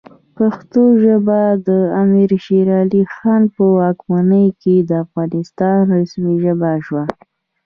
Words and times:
پښتو 0.37 0.83
ژبه 1.03 1.41
د 1.67 1.69
امیر 2.01 2.29
شیرعلی 2.45 3.03
خان 3.15 3.41
په 3.55 3.63
واکمنۍ 3.77 4.47
کې 4.61 4.75
د 4.89 4.91
افغانستان 5.03 5.79
رسمي 5.97 6.35
ژبه 6.43 6.71
شوه. 6.85 7.03